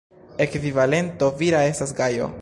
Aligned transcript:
Ekvivalento 0.45 1.31
vira 1.43 1.63
estas 1.75 1.95
Gajo. 2.01 2.29